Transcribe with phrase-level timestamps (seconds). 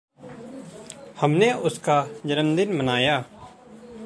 [1.21, 1.97] हमने उसका
[2.25, 3.23] जन्मदिन मनाया।